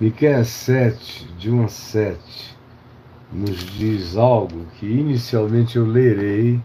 [0.00, 2.56] Miqueias 7, de 1 a 7,
[3.32, 6.60] nos diz algo que inicialmente eu lerei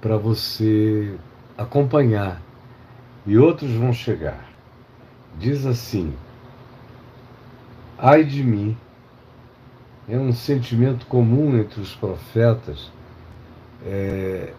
[0.00, 1.18] para você
[1.56, 2.40] acompanhar
[3.26, 4.48] e outros vão chegar.
[5.36, 6.14] Diz assim:
[7.98, 8.76] Ai de mim,
[10.08, 12.88] é um sentimento comum entre os profetas,
[13.84, 14.54] é,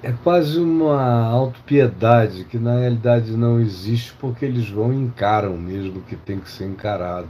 [0.00, 6.02] é quase uma autopiedade que na realidade não existe porque eles vão e encaram mesmo
[6.02, 7.28] que tem que ser encarado.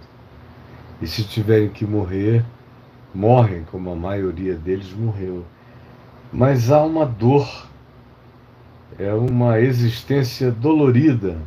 [1.01, 2.45] E se tiverem que morrer,
[3.15, 5.47] morrem, como a maioria deles morreu.
[6.31, 7.67] Mas há uma dor,
[8.99, 11.39] é uma existência dolorida,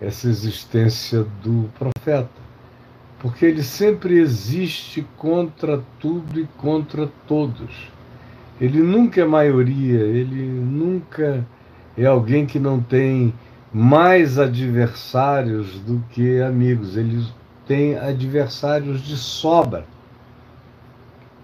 [0.00, 2.48] essa existência do profeta.
[3.18, 7.97] Porque ele sempre existe contra tudo e contra todos
[8.60, 11.46] ele nunca é maioria, ele nunca
[11.96, 13.32] é alguém que não tem
[13.72, 16.96] mais adversários do que amigos.
[16.96, 17.24] Ele
[17.66, 19.84] tem adversários de sobra.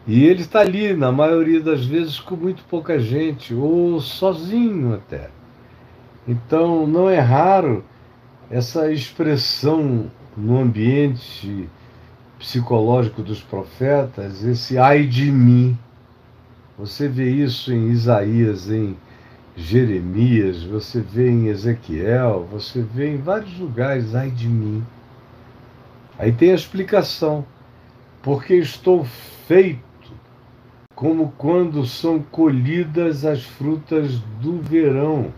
[0.06, 5.30] E ele está ali, na maioria das vezes, com muito pouca gente, ou sozinho até.
[6.26, 7.84] Então, não é raro
[8.50, 11.68] essa expressão no ambiente
[12.38, 15.78] psicológico dos profetas, esse ai de mim.
[16.76, 18.96] Você vê isso em Isaías, em
[19.56, 24.84] Jeremias, você vê em Ezequiel, você vê em vários lugares, ai de mim.
[26.18, 27.44] Aí tem a explicação.
[28.22, 29.04] Porque estou
[29.46, 29.84] feito
[30.94, 35.32] como quando são colhidas as frutas do verão,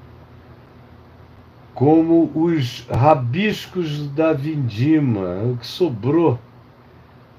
[1.74, 6.38] como os rabiscos da vindima, o que sobrou.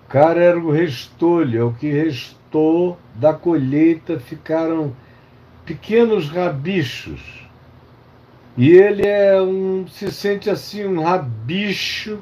[0.09, 2.37] Cara era o restolho, é o que restou
[3.15, 4.93] da colheita ficaram
[5.65, 7.47] pequenos rabichos.
[8.55, 12.19] E ele é um se sente assim um rabicho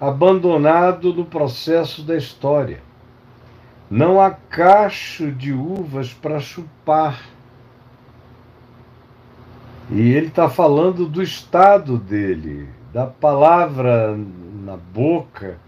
[0.00, 2.80] abandonado no processo da história.
[3.88, 7.20] Não há cacho de uvas para chupar.
[9.90, 14.16] E ele está falando do estado dele, da palavra
[14.64, 15.58] na boca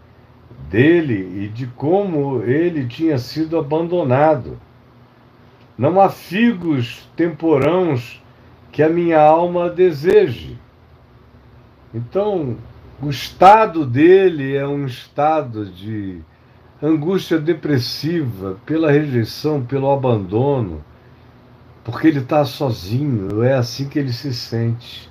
[0.68, 4.58] dele e de como ele tinha sido abandonado.
[5.76, 8.22] Não há figos temporãos
[8.70, 10.58] que a minha alma deseje.
[11.92, 12.56] Então,
[13.00, 16.20] o estado dele é um estado de
[16.82, 20.84] angústia depressiva pela rejeição, pelo abandono,
[21.84, 25.10] porque ele está sozinho, é assim que ele se sente.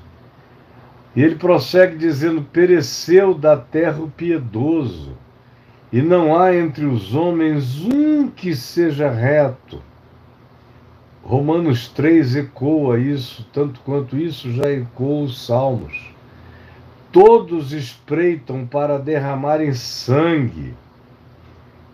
[1.15, 5.15] E ele prossegue dizendo: pereceu da terra o piedoso
[5.93, 9.79] e não há entre os homens um que seja reto.
[11.23, 16.11] Romanos 3 ecoa isso, tanto quanto isso já ecoa os Salmos.
[17.11, 20.73] Todos espreitam para derramarem sangue.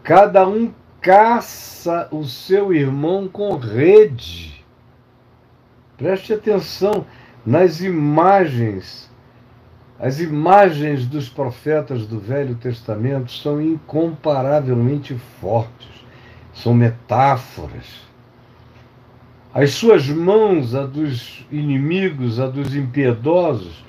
[0.02, 4.64] Cada um caça o seu irmão com rede.
[5.98, 7.06] Preste atenção
[7.46, 9.09] nas imagens
[10.00, 15.90] as imagens dos profetas do Velho Testamento são incomparavelmente fortes,
[16.54, 18.08] são metáforas.
[19.54, 23.84] As suas mãos, a dos inimigos, a dos impiedosos,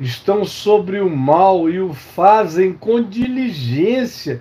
[0.00, 4.40] estão sobre o mal e o fazem com diligência.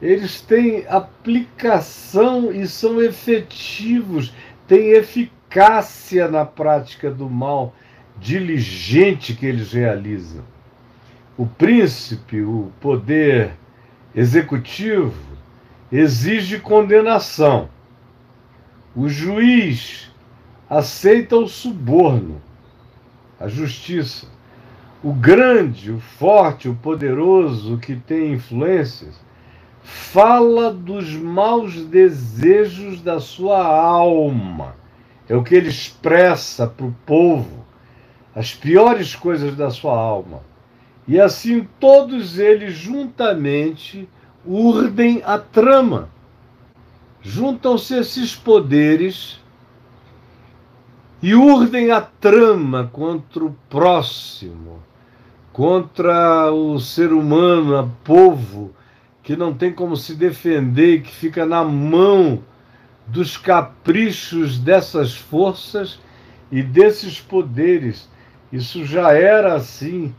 [0.00, 4.32] Eles têm aplicação e são efetivos,
[4.66, 7.74] têm eficácia na prática do mal
[8.20, 10.44] diligente que eles realizam.
[11.36, 13.52] O príncipe, o poder
[14.14, 15.14] executivo,
[15.90, 17.68] exige condenação.
[18.94, 20.10] O juiz
[20.68, 22.40] aceita o suborno,
[23.38, 24.26] a justiça.
[25.02, 29.14] O grande, o forte, o poderoso que tem influências,
[29.80, 34.74] fala dos maus desejos da sua alma.
[35.28, 37.57] É o que ele expressa para o povo
[38.34, 40.42] as piores coisas da sua alma.
[41.06, 44.08] E assim todos eles juntamente
[44.44, 46.08] urdem a trama.
[47.20, 49.40] Juntam-se esses poderes
[51.20, 54.82] e urdem a trama contra o próximo,
[55.52, 58.72] contra o ser humano, o povo
[59.22, 62.42] que não tem como se defender que fica na mão
[63.06, 65.98] dos caprichos dessas forças
[66.50, 68.08] e desses poderes
[68.52, 70.14] isso já era assim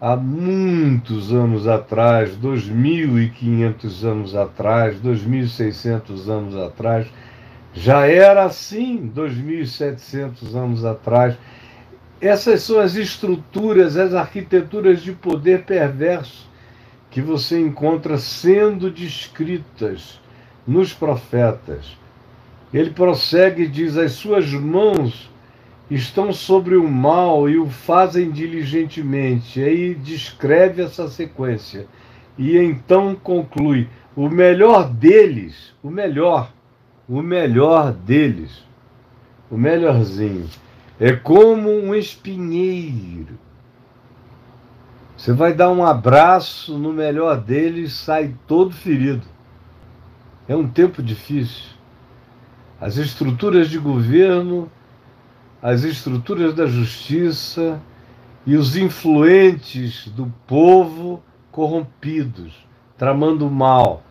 [0.00, 7.06] há muitos anos atrás, 2.500 anos atrás, 2.600 anos atrás.
[7.72, 11.38] Já era assim 2.700 anos atrás.
[12.20, 16.50] Essas são as estruturas, as arquiteturas de poder perverso
[17.10, 20.20] que você encontra sendo descritas
[20.66, 21.96] nos profetas.
[22.74, 25.31] Ele prossegue e diz: As suas mãos
[25.90, 29.62] estão sobre o mal e o fazem diligentemente.
[29.62, 31.86] Aí descreve essa sequência.
[32.38, 36.52] E então conclui: o melhor deles, o melhor,
[37.08, 38.64] o melhor deles,
[39.50, 40.48] o melhorzinho,
[40.98, 43.38] é como um espinheiro
[45.22, 49.22] você vai dar um abraço no melhor dele e sai todo ferido.
[50.48, 51.70] É um tempo difícil.
[52.80, 54.68] As estruturas de governo,
[55.62, 57.80] as estruturas da justiça
[58.44, 61.22] e os influentes do povo
[61.52, 62.52] corrompidos,
[62.98, 64.02] tramando mal.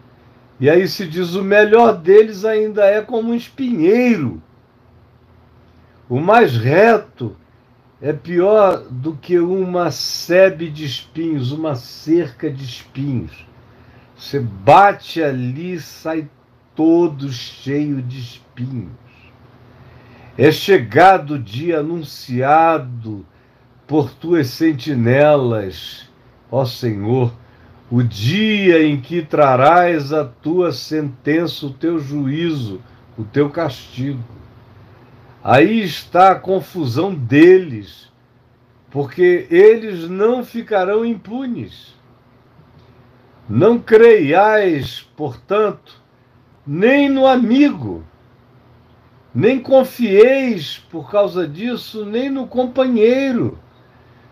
[0.60, 4.42] E aí se diz: o melhor deles ainda é como um espinheiro.
[6.08, 7.36] O mais reto
[8.02, 13.46] é pior do que uma sebe de espinhos, uma cerca de espinhos.
[14.16, 16.30] Você bate ali, sai
[16.76, 18.92] todo cheio de espinhos.
[20.38, 23.26] É chegado o dia anunciado
[23.86, 26.10] por tuas sentinelas,
[26.50, 27.34] ó Senhor,
[27.92, 32.82] o dia em que trarás a tua sentença, o teu juízo,
[33.18, 34.24] o teu castigo.
[35.44, 38.10] Aí está a confusão deles,
[38.90, 41.94] porque eles não ficarão impunes.
[43.50, 46.02] Não creiais, portanto,
[46.66, 48.06] nem no amigo,
[49.34, 53.58] nem confieis por causa disso, nem no companheiro.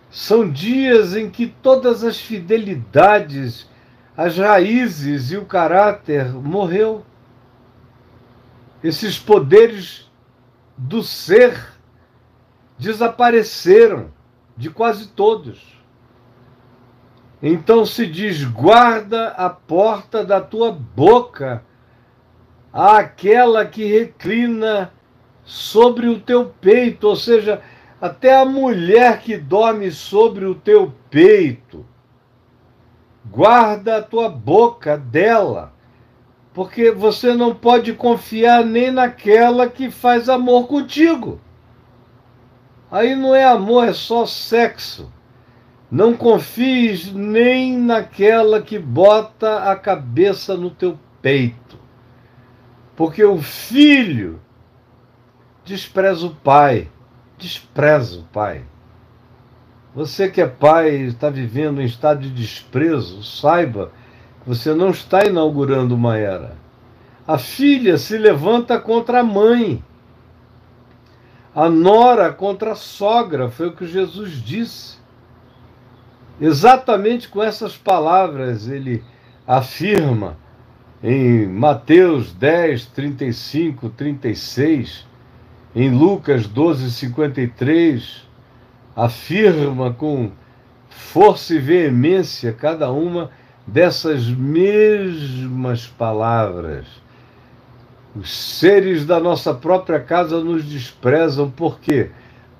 [0.09, 3.69] São dias em que todas as fidelidades,
[4.17, 7.05] as raízes e o caráter morreu.
[8.83, 10.09] Esses poderes
[10.77, 11.73] do ser
[12.77, 14.11] desapareceram
[14.55, 15.79] de quase todos.
[17.41, 21.63] Então se diz: guarda a porta da tua boca
[22.71, 24.91] àquela que reclina
[25.43, 27.61] sobre o teu peito, ou seja,
[27.99, 31.85] até a mulher que dorme sobre o teu peito.
[33.25, 35.73] Guarda a tua boca dela
[36.53, 41.39] porque você não pode confiar nem naquela que faz amor contigo.
[42.91, 45.11] Aí não é amor, é só sexo.
[45.91, 51.79] Não confies nem naquela que bota a cabeça no teu peito.
[52.99, 54.41] Porque o filho
[55.63, 56.89] despreza o pai,
[57.37, 58.65] despreza o pai.
[59.95, 63.93] Você que é pai e está vivendo em estado de desprezo, saiba
[64.45, 66.57] você não está inaugurando uma era.
[67.25, 69.81] A filha se levanta contra a mãe.
[71.55, 74.97] A nora contra a sogra, foi o que Jesus disse.
[76.41, 79.01] Exatamente com essas palavras ele
[79.47, 80.35] afirma
[81.01, 85.07] em Mateus 10, 35, 36,
[85.75, 88.27] em Lucas 12, 53,
[88.95, 90.31] afirma com
[90.89, 93.29] força e veemência cada uma
[93.65, 96.85] dessas mesmas palavras.
[98.15, 102.09] Os seres da nossa própria casa nos desprezam, por quê?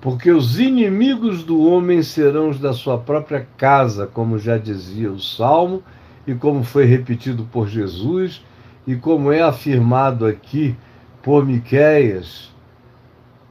[0.00, 5.20] Porque os inimigos do homem serão os da sua própria casa, como já dizia o
[5.20, 5.82] Salmo,
[6.30, 8.40] e como foi repetido por Jesus,
[8.86, 10.76] e como é afirmado aqui
[11.22, 12.54] por Miquéias,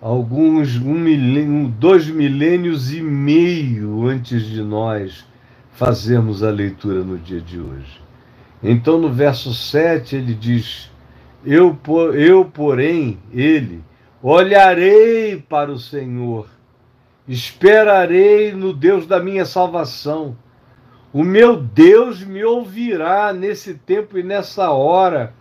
[0.01, 5.25] alguns um milênio, dois milênios e meio antes de nós
[5.73, 8.01] fazemos a leitura no dia de hoje.
[8.63, 10.89] Então, no verso 7, ele diz:
[11.45, 11.77] Eu,
[12.13, 13.83] eu porém, ele,
[14.23, 16.47] olharei para o Senhor,
[17.27, 20.35] esperarei no Deus da minha salvação.
[21.11, 25.33] O meu Deus me ouvirá nesse tempo e nessa hora,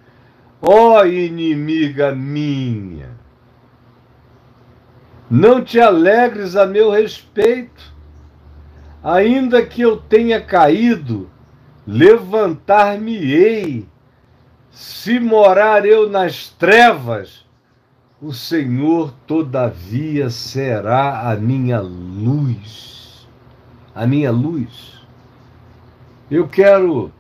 [0.61, 3.11] ó inimiga minha.
[5.31, 7.99] Não te alegres a meu respeito
[9.03, 11.31] Ainda que eu tenha caído,
[11.87, 13.87] levantar-me-ei.
[14.71, 17.47] Se morar eu nas trevas,
[18.21, 23.29] o Senhor, todavia, será a minha luz.
[23.95, 24.98] A minha luz.
[26.31, 27.11] Eu quero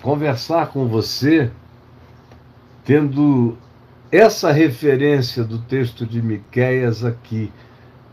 [0.00, 1.50] conversar com você
[2.86, 3.58] tendo
[4.10, 7.52] essa referência do texto de Miqueias aqui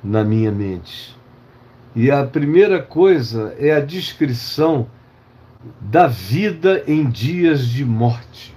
[0.03, 1.17] na minha mente.
[1.95, 4.85] E a primeira coisa é a descrição
[5.79, 8.53] da vida em dias de morte.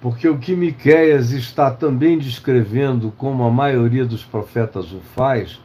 [0.00, 5.60] Porque o que Miqueias está também descrevendo, como a maioria dos profetas o faz,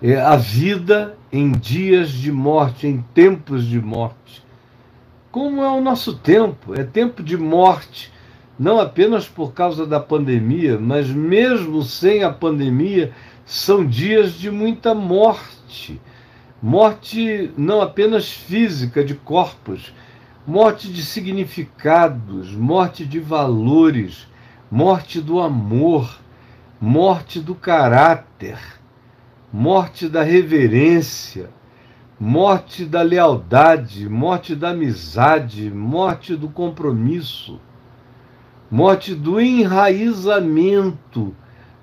[0.00, 4.42] é a vida em dias de morte, em tempos de morte.
[5.30, 6.74] como é o nosso tempo.
[6.74, 8.12] É tempo de morte,
[8.58, 13.12] não apenas por causa da pandemia, mas mesmo sem a pandemia,
[13.44, 16.00] são dias de muita morte.
[16.60, 19.94] Morte não apenas física de corpos,
[20.46, 24.26] morte de significados, morte de valores,
[24.70, 26.18] morte do amor,
[26.80, 28.58] morte do caráter,
[29.52, 31.50] morte da reverência,
[32.20, 37.58] morte da lealdade, morte da amizade, morte do compromisso,
[38.70, 41.34] morte do enraizamento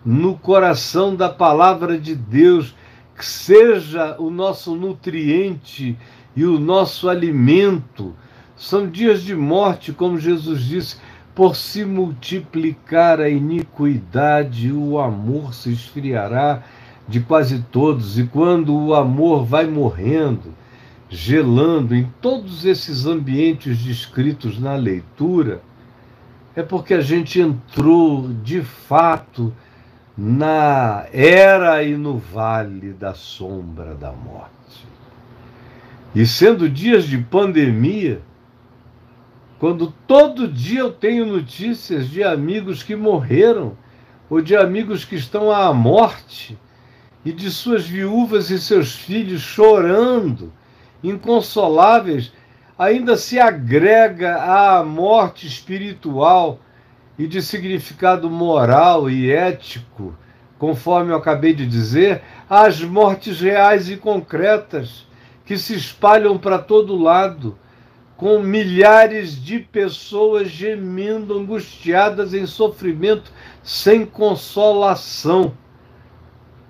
[0.05, 2.75] no coração da palavra de Deus,
[3.17, 5.97] que seja o nosso nutriente
[6.35, 8.13] e o nosso alimento.
[8.55, 10.97] São dias de morte, como Jesus disse,
[11.33, 16.63] por se multiplicar a iniquidade, o amor se esfriará
[17.07, 20.53] de quase todos, e quando o amor vai morrendo,
[21.09, 25.61] gelando em todos esses ambientes descritos na leitura,
[26.55, 29.53] é porque a gente entrou de fato
[30.17, 34.87] na era e no vale da sombra da morte.
[36.15, 38.21] E sendo dias de pandemia,
[39.59, 43.77] quando todo dia eu tenho notícias de amigos que morreram,
[44.29, 46.57] ou de amigos que estão à morte,
[47.25, 50.53] e de suas viúvas e seus filhos chorando,
[51.03, 52.31] inconsoláveis,
[52.77, 56.59] ainda se agrega à morte espiritual
[57.17, 60.15] e de significado moral e ético,
[60.59, 65.07] conforme eu acabei de dizer, às mortes reais e concretas
[65.45, 67.57] que se espalham para todo lado,
[68.15, 73.31] com milhares de pessoas gemendo, angustiadas em sofrimento,
[73.63, 75.53] sem consolação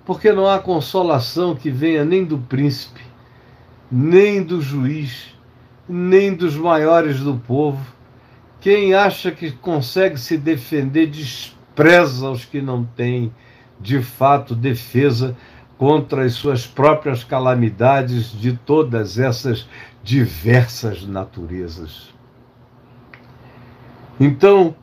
[0.06, 3.00] porque não há consolação que venha nem do príncipe,
[3.90, 5.34] nem do juiz,
[5.88, 7.84] nem dos maiores do povo.
[8.60, 13.34] Quem acha que consegue se defender despreza os que não têm,
[13.80, 15.36] de fato, defesa
[15.76, 19.68] contra as suas próprias calamidades de todas essas
[20.02, 22.14] diversas naturezas.
[24.18, 24.74] Então,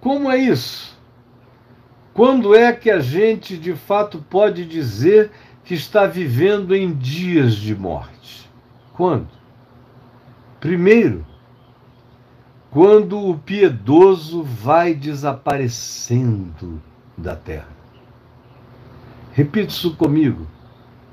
[0.00, 0.91] como é isso?
[2.14, 5.30] Quando é que a gente de fato pode dizer
[5.64, 8.50] que está vivendo em dias de morte?
[8.92, 9.28] Quando?
[10.60, 11.24] Primeiro,
[12.70, 16.82] quando o piedoso vai desaparecendo
[17.16, 17.68] da terra.
[19.32, 20.46] Repita isso comigo.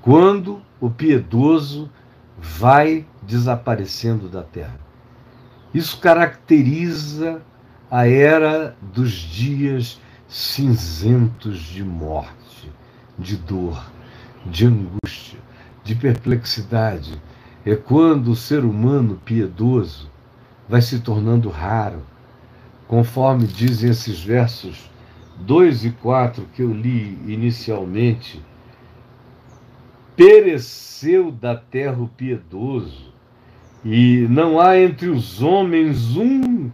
[0.02, 1.90] Quando o piedoso
[2.38, 4.80] vai desaparecendo da terra.
[5.74, 7.42] Isso caracteriza
[7.90, 12.72] a era dos dias cinzentos de morte,
[13.18, 13.84] de dor,
[14.46, 15.40] de angústia,
[15.84, 17.20] de perplexidade.
[17.66, 20.10] É quando o ser humano piedoso
[20.68, 22.04] vai se tornando raro,
[22.88, 24.90] conforme dizem esses versos
[25.40, 28.42] 2 e 4 que eu li inicialmente.
[30.16, 33.12] Pereceu da terra o piedoso,
[33.84, 36.70] e não há entre os homens um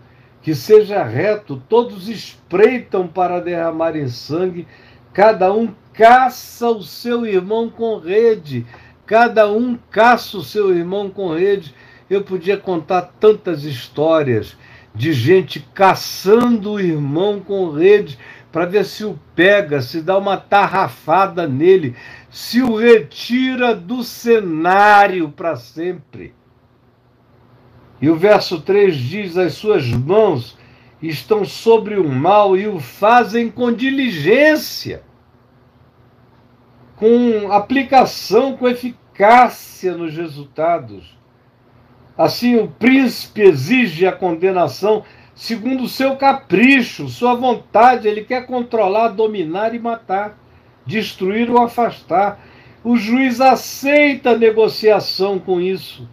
[0.45, 4.67] que seja reto, todos espreitam para derramarem sangue,
[5.11, 8.63] cada um caça o seu irmão com rede,
[9.07, 11.73] cada um caça o seu irmão com rede.
[12.07, 14.55] Eu podia contar tantas histórias
[14.93, 18.15] de gente caçando o irmão com rede
[18.51, 21.95] para ver se o pega, se dá uma tarrafada nele,
[22.29, 26.35] se o retira do cenário para sempre.
[28.01, 30.57] E o verso 3 diz: As suas mãos
[31.01, 35.03] estão sobre o mal e o fazem com diligência,
[36.95, 41.17] com aplicação, com eficácia nos resultados.
[42.17, 48.07] Assim, o príncipe exige a condenação segundo o seu capricho, sua vontade.
[48.07, 50.37] Ele quer controlar, dominar e matar,
[50.85, 52.39] destruir ou afastar.
[52.83, 56.07] O juiz aceita a negociação com isso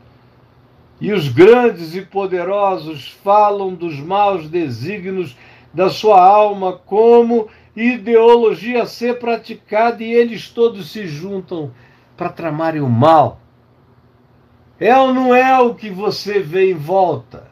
[1.02, 5.37] e os grandes e poderosos falam dos maus desígnios
[5.75, 11.73] da sua alma como ideologia a ser praticada e eles todos se juntam
[12.16, 13.40] para tramarem o mal.
[14.78, 17.49] É ou não é o que você vê em volta?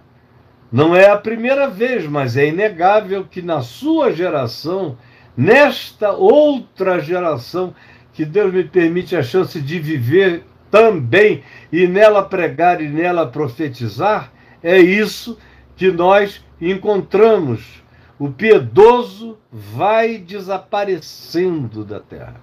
[0.71, 4.97] Não é a primeira vez, mas é inegável que na sua geração,
[5.37, 7.75] nesta outra geração,
[8.13, 14.33] que Deus me permite a chance de viver também e nela pregar e nela profetizar,
[14.63, 15.39] é isso
[15.77, 17.83] que nós encontramos.
[18.19, 22.41] O piedoso vai desaparecendo da terra.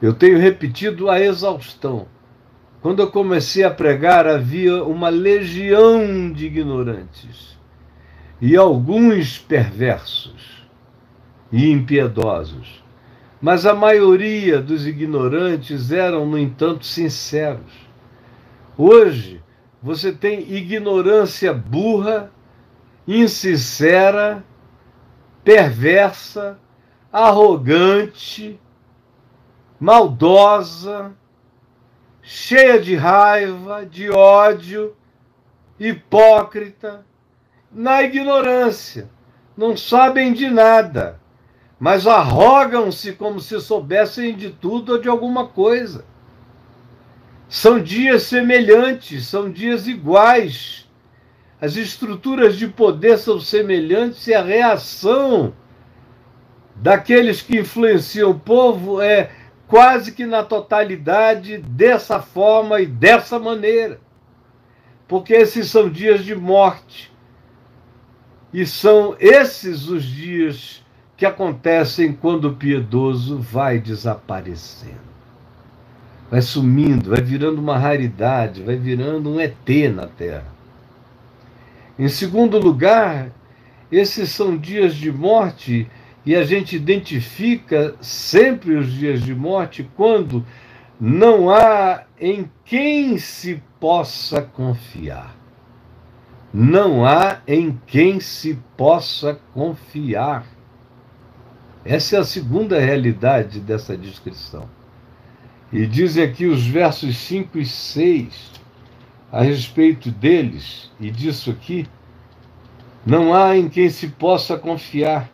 [0.00, 2.08] Eu tenho repetido a exaustão
[2.82, 7.56] Quando eu comecei a pregar, havia uma legião de ignorantes
[8.40, 10.66] e alguns perversos
[11.52, 12.81] e impiedosos.
[13.42, 17.72] Mas a maioria dos ignorantes eram, no entanto, sinceros.
[18.78, 19.42] Hoje,
[19.82, 22.30] você tem ignorância burra,
[23.06, 24.44] insincera,
[25.42, 26.56] perversa,
[27.12, 28.60] arrogante,
[29.80, 31.12] maldosa,
[32.22, 34.94] cheia de raiva, de ódio,
[35.80, 37.04] hipócrita,
[37.72, 39.10] na ignorância,
[39.56, 41.20] não sabem de nada,
[41.82, 46.04] mas arrogam-se como se soubessem de tudo ou de alguma coisa.
[47.48, 50.88] São dias semelhantes, são dias iguais.
[51.60, 55.54] As estruturas de poder são semelhantes e a reação
[56.76, 59.32] daqueles que influenciam o povo é
[59.66, 63.98] quase que na totalidade dessa forma e dessa maneira.
[65.08, 67.12] Porque esses são dias de morte.
[68.52, 70.81] E são esses os dias
[71.22, 75.12] que acontecem quando o piedoso vai desaparecendo.
[76.28, 80.48] Vai sumindo, vai virando uma raridade, vai virando um ET na Terra.
[81.96, 83.30] Em segundo lugar,
[83.92, 85.88] esses são dias de morte
[86.26, 90.44] e a gente identifica sempre os dias de morte quando
[91.00, 95.36] não há em quem se possa confiar.
[96.52, 100.51] Não há em quem se possa confiar.
[101.84, 104.68] Essa é a segunda realidade dessa descrição.
[105.72, 108.52] E dizem aqui os versos 5 e 6
[109.30, 111.86] a respeito deles e disso aqui.
[113.04, 115.32] Não há em quem se possa confiar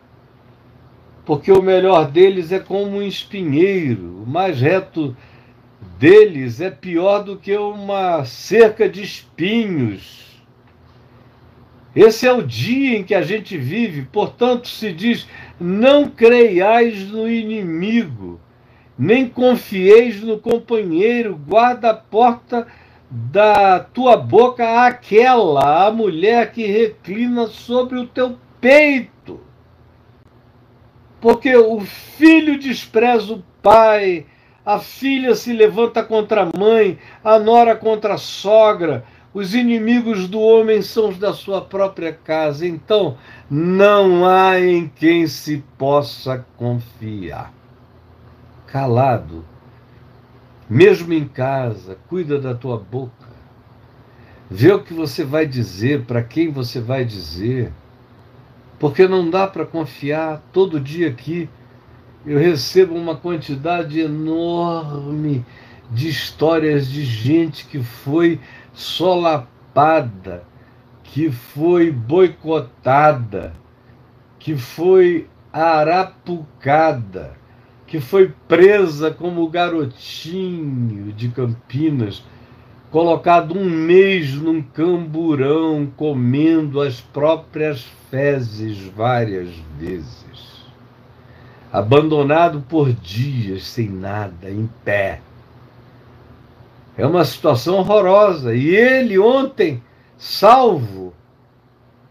[1.29, 5.15] porque o melhor deles é como um espinheiro, o mais reto
[5.99, 10.41] deles é pior do que uma cerca de espinhos.
[11.95, 15.27] Esse é o dia em que a gente vive, portanto, se diz:
[15.59, 18.39] não creiais no inimigo,
[18.97, 22.67] nem confieis no companheiro, guarda a porta
[23.09, 29.39] da tua boca àquela, a mulher que reclina sobre o teu peito.
[31.19, 34.25] Porque o filho despreza o pai,
[34.65, 39.03] a filha se levanta contra a mãe, a nora contra a sogra.
[39.33, 42.65] Os inimigos do homem são os da sua própria casa.
[42.67, 43.17] Então,
[43.49, 47.53] não há em quem se possa confiar.
[48.67, 49.45] Calado,
[50.69, 53.29] mesmo em casa, cuida da tua boca.
[54.49, 57.71] Vê o que você vai dizer, para quem você vai dizer
[58.79, 60.41] porque não dá para confiar.
[60.53, 61.49] Todo dia aqui
[62.25, 65.45] eu recebo uma quantidade enorme
[65.91, 68.39] de histórias de gente que foi
[68.79, 70.43] solapada,
[71.03, 73.53] que foi boicotada,
[74.39, 77.33] que foi arapucada,
[77.85, 82.23] que foi presa como garotinho de Campinas
[82.89, 90.63] colocado um mês num camburão, comendo as próprias fezes várias vezes,
[91.71, 95.21] abandonado por dias, sem nada, em pé.
[96.99, 98.53] É uma situação horrorosa.
[98.53, 99.81] E ele, ontem,
[100.17, 101.13] salvo,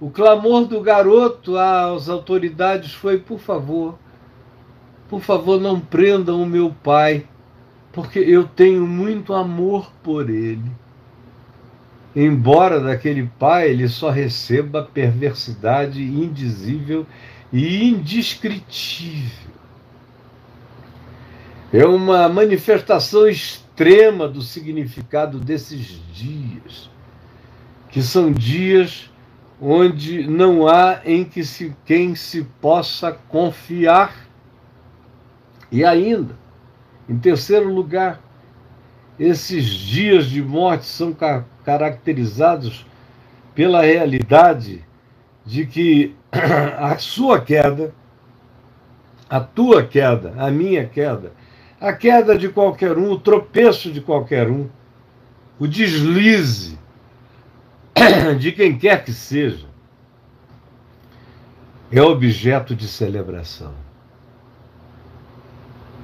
[0.00, 3.98] o clamor do garoto às autoridades foi: por favor,
[5.06, 7.26] por favor, não prendam o meu pai
[7.92, 10.70] porque eu tenho muito amor por ele.
[12.16, 17.06] Embora daquele pai ele só receba perversidade indizível
[17.52, 19.52] e indescritível.
[21.70, 23.67] É uma manifestação extrema
[24.32, 26.90] do significado desses dias,
[27.90, 29.08] que são dias
[29.60, 34.26] onde não há em que se, quem se possa confiar.
[35.70, 36.34] E ainda,
[37.08, 38.20] em terceiro lugar,
[39.18, 42.86] esses dias de morte são ca caracterizados
[43.54, 44.84] pela realidade
[45.44, 46.16] de que
[46.78, 47.94] a sua queda,
[49.28, 51.32] a tua queda, a minha queda,
[51.80, 54.68] a queda de qualquer um, o tropeço de qualquer um,
[55.58, 56.78] o deslize
[58.38, 59.66] de quem quer que seja,
[61.90, 63.72] é objeto de celebração.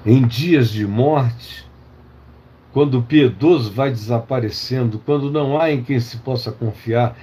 [0.06, 1.66] Em dias de morte,
[2.72, 7.16] quando o piedoso vai desaparecendo, quando não há em quem se possa confiar,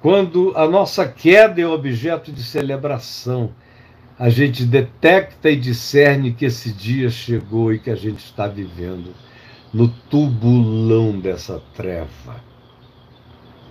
[0.00, 3.52] quando a nossa queda é objeto de celebração,
[4.18, 9.14] a gente detecta e discerne que esse dia chegou e que a gente está vivendo.
[9.70, 12.42] no tubulão dessa treva,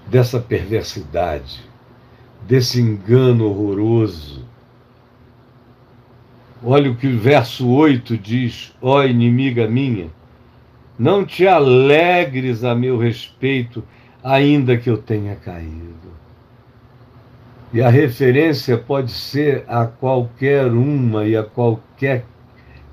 [0.05, 1.59] dessa perversidade,
[2.47, 4.45] desse engano horroroso.
[6.63, 10.11] Olha o que o verso 8 diz: Ó inimiga minha,
[10.99, 13.83] não te alegres a meu respeito,
[14.23, 16.11] ainda que eu tenha caído.
[17.73, 22.25] E a referência pode ser a qualquer uma e a qualquer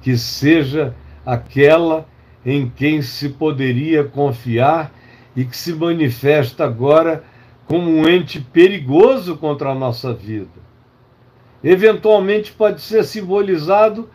[0.03, 2.07] que seja aquela
[2.45, 4.93] em quem se poderia confiar
[5.37, 7.25] e que se manifesta agora
[7.67, 10.65] como um ente perigoso contra a nossa vida.
[11.63, 14.11] Eventualmente pode ser simbolizado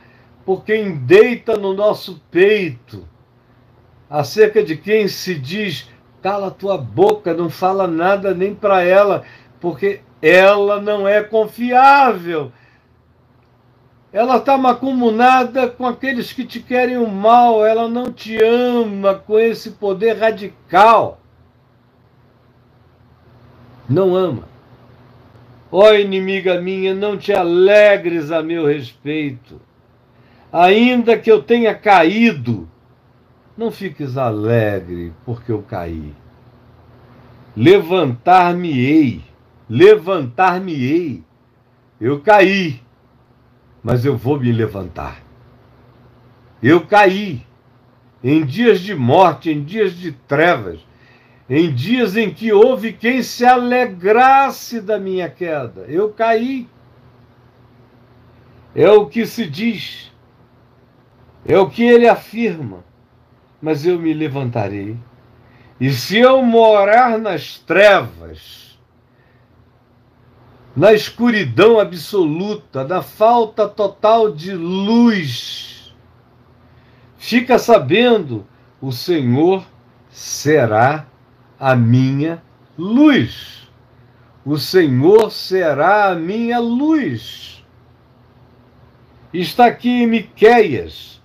[0.45, 3.07] por quem deita no nosso peito,
[4.09, 5.89] acerca de quem se diz:
[6.21, 9.23] cala tua boca, não fala nada nem para ela,
[9.59, 12.51] porque ela não é confiável.
[14.11, 19.39] Ela está macumunada com aqueles que te querem o mal, ela não te ama com
[19.39, 21.19] esse poder radical.
[23.87, 24.43] Não ama.
[25.71, 29.61] Ó inimiga minha, não te alegres a meu respeito.
[30.51, 32.67] Ainda que eu tenha caído,
[33.55, 36.15] não fiques alegre porque eu caí.
[37.55, 39.28] Levantar-me-ei
[39.69, 41.23] levantar-me-ei.
[42.01, 42.81] Eu caí,
[43.83, 45.21] mas eu vou me levantar.
[46.61, 47.45] Eu caí
[48.23, 50.79] em dias de morte, em dias de trevas,
[51.49, 55.85] em dias em que houve quem se alegrasse da minha queda.
[55.87, 56.67] Eu caí.
[58.75, 60.11] É o que se diz,
[61.45, 62.83] é o que ele afirma,
[63.59, 64.95] mas eu me levantarei.
[65.81, 68.68] E se eu morar nas trevas,
[70.75, 75.93] na escuridão absoluta, na falta total de luz.
[77.17, 78.45] Fica sabendo,
[78.81, 79.65] o Senhor
[80.09, 81.05] será
[81.59, 82.41] a minha
[82.77, 83.69] luz.
[84.45, 87.63] O Senhor será a minha luz.
[89.33, 91.21] Está aqui em Miqueias,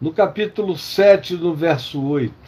[0.00, 2.45] no capítulo 7, no verso 8.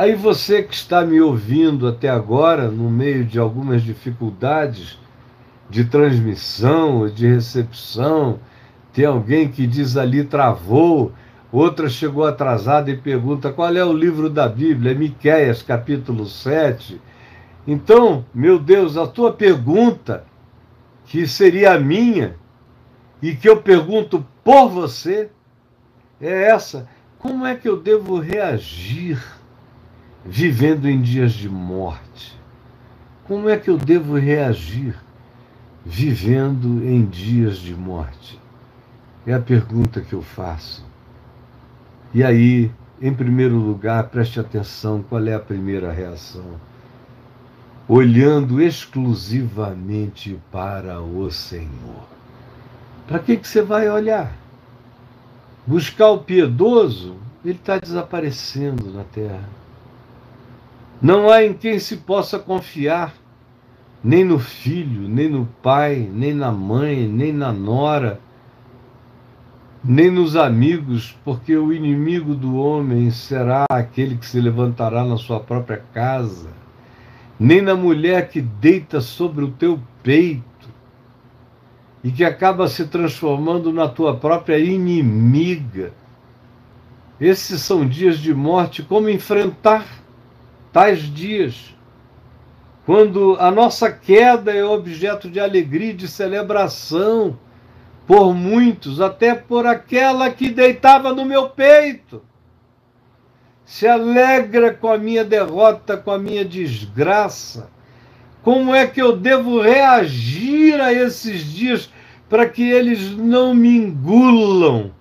[0.00, 4.98] Aí você que está me ouvindo até agora, no meio de algumas dificuldades
[5.68, 8.40] de transmissão, de recepção,
[8.94, 11.12] tem alguém que diz ali travou,
[11.52, 16.98] outra chegou atrasada e pergunta qual é o livro da Bíblia, é capítulo 7.
[17.66, 20.24] Então, meu Deus, a tua pergunta,
[21.04, 22.36] que seria a minha,
[23.20, 25.28] e que eu pergunto por você,
[26.18, 29.39] é essa: como é que eu devo reagir?
[30.24, 32.38] Vivendo em dias de morte?
[33.24, 34.96] Como é que eu devo reagir
[35.84, 38.38] vivendo em dias de morte?
[39.26, 40.84] É a pergunta que eu faço.
[42.12, 46.44] E aí, em primeiro lugar, preste atenção qual é a primeira reação.
[47.86, 52.08] Olhando exclusivamente para o Senhor.
[53.06, 54.32] Para que, que você vai olhar?
[55.66, 59.59] Buscar o piedoso, ele está desaparecendo na terra.
[61.00, 63.14] Não há em quem se possa confiar,
[64.04, 68.20] nem no filho, nem no pai, nem na mãe, nem na nora,
[69.82, 75.40] nem nos amigos, porque o inimigo do homem será aquele que se levantará na sua
[75.40, 76.50] própria casa,
[77.38, 80.44] nem na mulher que deita sobre o teu peito
[82.04, 85.92] e que acaba se transformando na tua própria inimiga.
[87.18, 89.99] Esses são dias de morte, como enfrentar?
[90.72, 91.74] Tais dias,
[92.86, 97.38] quando a nossa queda é objeto de alegria e de celebração
[98.06, 102.22] por muitos, até por aquela que deitava no meu peito.
[103.64, 107.70] Se alegra com a minha derrota, com a minha desgraça.
[108.42, 111.88] Como é que eu devo reagir a esses dias
[112.28, 114.92] para que eles não me engulam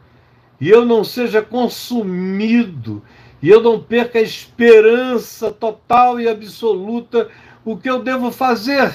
[0.60, 3.02] e eu não seja consumido
[3.42, 7.30] e eu não perca a esperança total e absoluta,
[7.64, 8.94] o que eu devo fazer?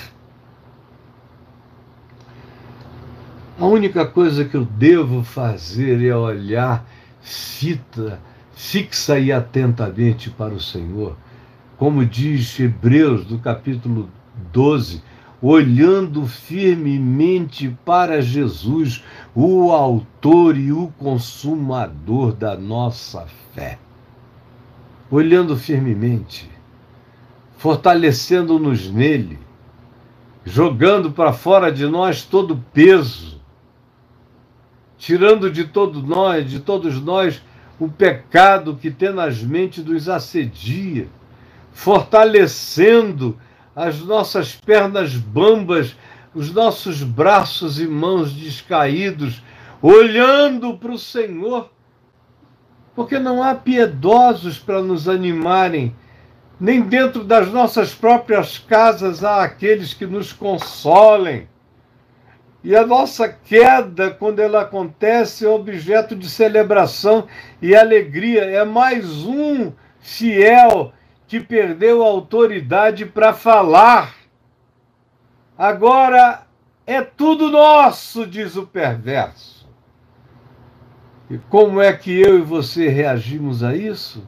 [3.59, 6.85] A única coisa que eu devo fazer é olhar
[7.23, 8.21] fita,
[8.53, 11.17] fixa e atentamente para o Senhor.
[11.79, 14.11] Como diz Hebreus, do capítulo
[14.53, 15.03] 12,
[15.41, 19.03] olhando firmemente para Jesus,
[19.35, 23.79] o Autor e o Consumador da nossa fé
[25.11, 26.51] olhando firmemente,
[27.57, 29.39] fortalecendo-nos nele,
[30.45, 33.41] jogando para fora de nós todo o peso,
[34.99, 37.43] tirando de todos nós, de todos nós,
[37.79, 41.09] o pecado que tenazmente nos assedia,
[41.73, 43.39] fortalecendo
[43.75, 45.97] as nossas pernas bambas,
[46.35, 49.43] os nossos braços e mãos descaídos,
[49.83, 51.71] olhando para o Senhor,
[52.95, 55.95] porque não há piedosos para nos animarem,
[56.61, 61.49] nem dentro das nossas próprias casas há aqueles que nos consolem.
[62.63, 67.27] E a nossa queda, quando ela acontece, é objeto de celebração
[67.61, 68.45] e alegria.
[68.45, 70.93] É mais um fiel
[71.27, 74.15] que perdeu a autoridade para falar.
[75.59, 76.47] Agora
[76.87, 79.54] é tudo nosso, diz o perverso.
[81.31, 84.23] E como é que eu e você reagimos a isso?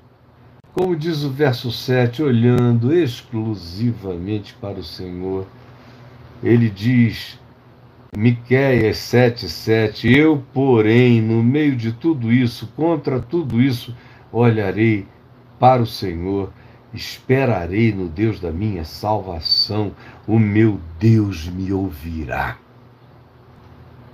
[0.73, 5.47] Como diz o verso 7, olhando exclusivamente para o Senhor.
[6.43, 7.39] Ele diz:
[8.17, 13.95] Miquéias 7,7 Eu, porém, no meio de tudo isso, contra tudo isso,
[14.33, 15.07] olharei
[15.59, 16.51] para o Senhor,
[16.95, 19.93] esperarei no Deus da minha salvação,
[20.27, 22.57] o meu Deus me ouvirá.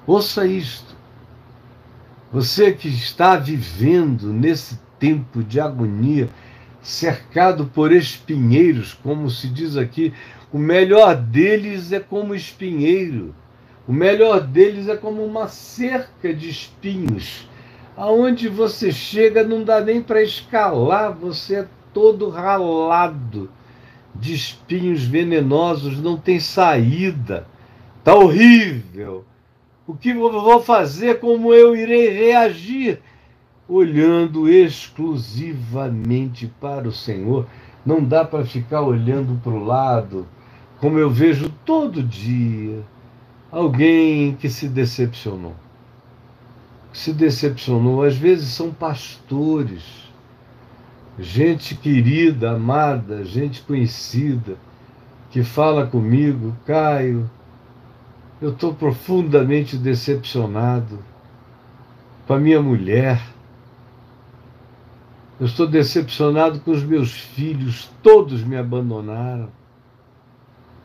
[0.04, 0.91] Ouça isto.
[2.32, 6.28] Você que está vivendo nesse tempo de agonia,
[6.80, 10.12] cercado por espinheiros, como se diz aqui,
[10.52, 13.34] o melhor deles é como espinheiro
[13.86, 17.48] o melhor deles é como uma cerca de espinhos.
[17.96, 23.50] Aonde você chega não dá nem para escalar, você é todo ralado
[24.14, 27.46] de espinhos venenosos, não tem saída.
[28.04, 29.24] Tá horrível.
[29.86, 31.18] O que eu vou fazer?
[31.18, 33.00] Como eu irei reagir?
[33.68, 37.46] Olhando exclusivamente para o Senhor.
[37.84, 40.26] Não dá para ficar olhando para o lado,
[40.78, 42.84] como eu vejo todo dia
[43.50, 45.56] alguém que se decepcionou.
[46.92, 49.82] Se decepcionou, às vezes são pastores,
[51.18, 54.56] gente querida, amada, gente conhecida,
[55.30, 57.28] que fala comigo, Caio,
[58.42, 60.98] eu estou profundamente decepcionado
[62.26, 63.22] com a minha mulher.
[65.38, 69.48] Eu estou decepcionado com os meus filhos, todos me abandonaram.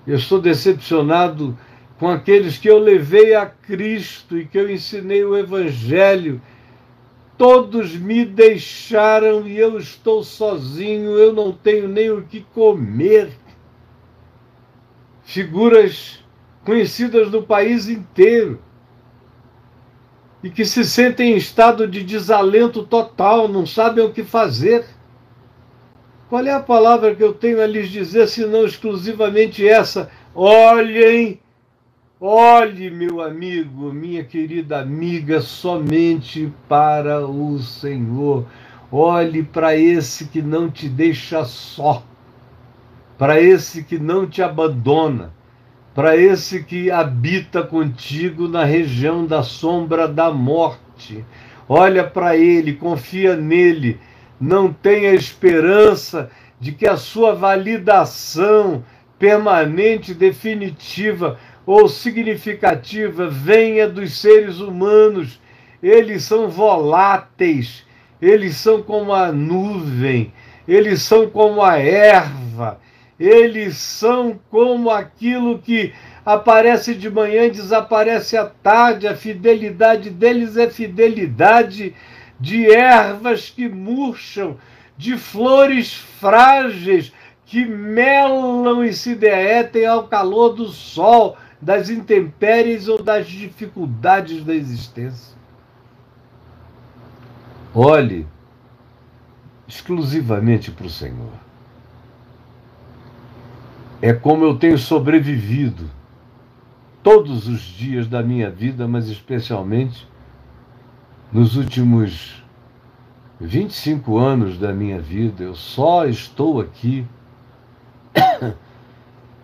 [0.06, 1.58] Eu estou decepcionado
[1.98, 6.40] com aqueles que eu levei a Cristo e que eu ensinei o Evangelho.
[7.40, 13.32] Todos me deixaram e eu estou sozinho, eu não tenho nem o que comer.
[15.24, 16.24] Figuras
[16.68, 18.60] conhecidas no país inteiro
[20.44, 24.84] e que se sentem em estado de desalento total, não sabem o que fazer.
[26.28, 30.12] Qual é a palavra que eu tenho a lhes dizer, se não exclusivamente essa?
[30.36, 31.40] Olhem
[32.20, 38.46] Olhe, meu amigo, minha querida amiga, somente para o Senhor.
[38.92, 42.04] Olhe para esse que não te deixa só,
[43.20, 45.32] para esse que não te abandona,
[45.98, 51.26] para esse que habita contigo na região da sombra da morte.
[51.68, 54.00] Olha para ele, confia nele,
[54.40, 56.30] não tenha esperança
[56.60, 58.86] de que a sua validação
[59.18, 65.42] permanente, definitiva, ou significativa venha dos seres humanos.
[65.82, 67.84] Eles são voláteis,
[68.22, 70.32] eles são como a nuvem,
[70.68, 72.80] eles são como a erva,
[73.20, 75.94] eles são como aquilo que
[76.26, 79.08] aparece de manhã e desaparece à tarde.
[79.08, 81.96] A fidelidade deles é fidelidade
[82.40, 84.58] de ervas que murcham,
[84.96, 87.12] de flores frágeis
[87.46, 94.54] que melam e se derretem ao calor do sol das intempéries ou das dificuldades da
[94.54, 95.36] existência.
[97.74, 98.28] Olhe
[99.68, 101.47] exclusivamente para o Senhor.
[104.02, 105.90] É como eu tenho sobrevivido
[107.02, 110.08] todos os dias da minha vida, mas especialmente
[111.32, 112.44] nos últimos
[113.40, 115.44] 25 anos da minha vida.
[115.44, 117.06] Eu só estou aqui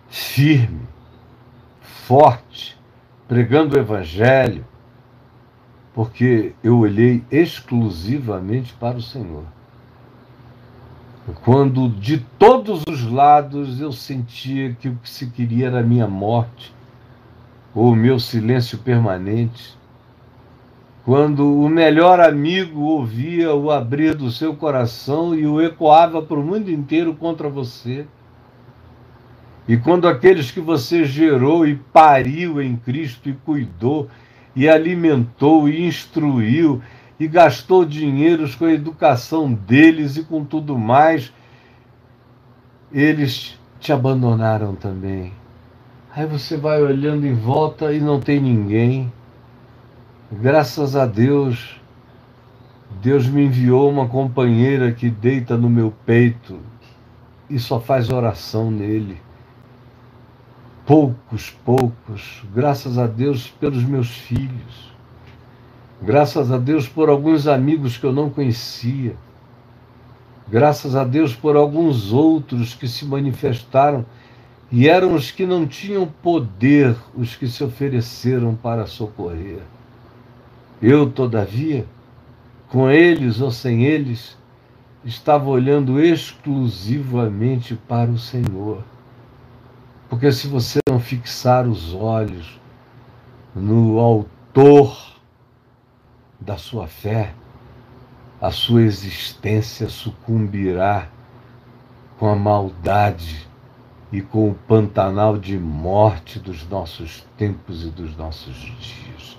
[0.08, 0.94] firme
[2.06, 2.78] forte,
[3.26, 4.64] pregando o Evangelho,
[5.94, 9.44] porque eu olhei exclusivamente para o Senhor.
[11.42, 16.06] Quando de todos os lados eu sentia que o que se queria era a minha
[16.06, 16.74] morte,
[17.74, 19.76] ou o meu silêncio permanente,
[21.02, 26.42] quando o melhor amigo ouvia o abrir do seu coração e o ecoava para o
[26.42, 28.06] mundo inteiro contra você,
[29.66, 34.08] e quando aqueles que você gerou e pariu em Cristo e cuidou
[34.54, 36.82] e alimentou e instruiu
[37.18, 41.32] e gastou dinheiros com a educação deles e com tudo mais,
[42.92, 45.32] eles te abandonaram também.
[46.14, 49.12] Aí você vai olhando em volta e não tem ninguém.
[50.30, 51.80] Graças a Deus,
[53.02, 56.58] Deus me enviou uma companheira que deita no meu peito
[57.50, 59.20] e só faz oração nele.
[60.86, 64.93] Poucos, poucos, graças a Deus pelos meus filhos.
[66.04, 69.16] Graças a Deus por alguns amigos que eu não conhecia.
[70.46, 74.04] Graças a Deus por alguns outros que se manifestaram
[74.70, 79.60] e eram os que não tinham poder, os que se ofereceram para socorrer.
[80.82, 81.86] Eu, todavia,
[82.68, 84.36] com eles ou sem eles,
[85.06, 88.84] estava olhando exclusivamente para o Senhor.
[90.10, 92.60] Porque se você não fixar os olhos
[93.56, 95.13] no Autor
[96.44, 97.32] da sua fé,
[98.40, 101.08] a sua existência sucumbirá
[102.18, 103.48] com a maldade
[104.12, 109.38] e com o pantanal de morte dos nossos tempos e dos nossos dias.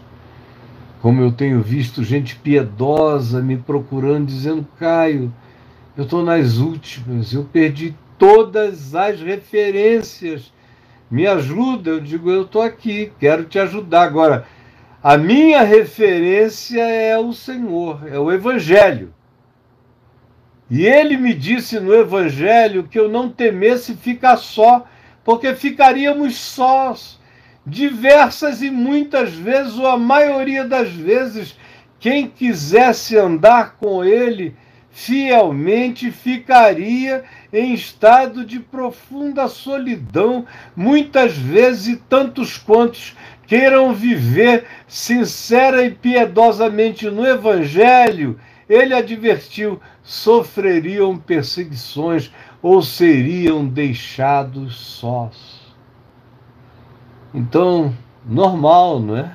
[1.01, 5.31] Como eu tenho visto gente piedosa me procurando, dizendo: Caio,
[5.95, 10.51] eu estou nas últimas, eu perdi todas as referências.
[11.09, 14.01] Me ajuda, eu digo, eu estou aqui, quero te ajudar.
[14.01, 14.47] Agora,
[15.07, 19.13] a minha referência é o Senhor, é o Evangelho.
[20.67, 24.83] E ele me disse no Evangelho que eu não temesse ficar só,
[25.23, 27.19] porque ficaríamos sós.
[27.63, 31.55] Diversas e muitas vezes, ou a maioria das vezes,
[31.99, 34.55] quem quisesse andar com ele
[34.89, 43.13] fielmente ficaria em estado de profunda solidão, muitas vezes tantos quantos
[43.47, 52.31] queiram viver sincera e piedosamente no Evangelho, ele advertiu, sofreriam perseguições
[52.61, 55.61] ou seriam deixados sós.
[57.33, 57.93] Então,
[58.25, 59.31] normal, não é?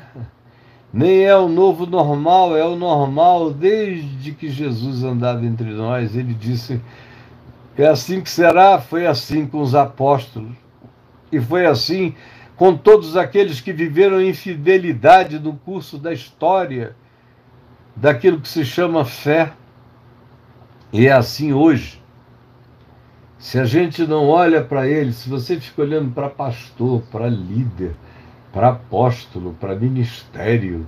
[0.92, 6.16] Nem é o novo normal, é o normal desde que Jesus andava entre nós.
[6.16, 6.80] Ele disse:
[7.78, 8.80] é assim que será.
[8.80, 10.52] Foi assim com os apóstolos.
[11.30, 12.14] E foi assim
[12.60, 16.94] com todos aqueles que viveram infidelidade no curso da história,
[17.96, 19.54] daquilo que se chama fé.
[20.92, 22.02] E é assim hoje.
[23.38, 27.94] Se a gente não olha para ele, se você fica olhando para pastor, para líder,
[28.52, 30.86] para apóstolo, para ministério,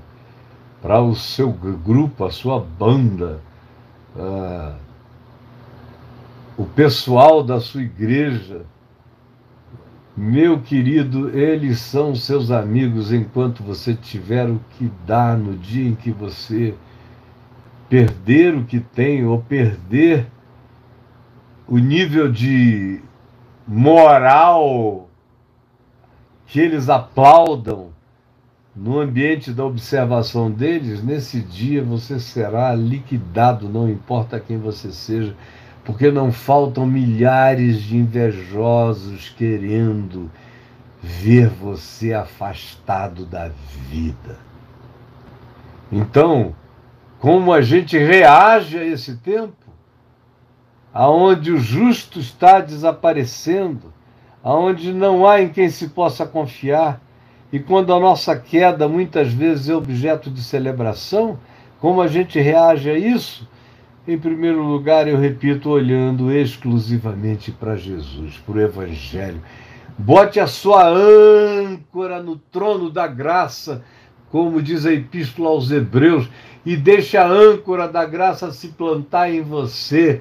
[0.82, 3.40] para o seu grupo, a sua banda,
[4.14, 4.76] uh,
[6.58, 8.66] o pessoal da sua igreja,
[10.16, 15.94] meu querido, eles são seus amigos enquanto você tiver o que dar no dia em
[15.94, 16.74] que você
[17.88, 20.26] perder o que tem ou perder
[21.66, 23.00] o nível de
[23.66, 25.08] moral
[26.46, 27.90] que eles aplaudam
[28.74, 35.34] no ambiente da observação deles, nesse dia você será liquidado, não importa quem você seja,
[35.84, 40.30] porque não faltam milhares de invejosos querendo
[41.02, 43.50] ver você afastado da
[43.88, 44.38] vida.
[45.90, 46.54] Então,
[47.18, 49.56] como a gente reage a esse tempo,
[50.94, 53.92] aonde o justo está desaparecendo,
[54.42, 57.00] aonde não há em quem se possa confiar,
[57.52, 61.38] e quando a nossa queda muitas vezes é objeto de celebração,
[61.80, 63.48] como a gente reage a isso?
[64.06, 69.40] Em primeiro lugar, eu repito, olhando exclusivamente para Jesus, para o Evangelho.
[69.96, 73.84] Bote a sua âncora no trono da graça,
[74.30, 76.28] como diz a Epístola aos Hebreus,
[76.66, 80.20] e deixe a âncora da graça se plantar em você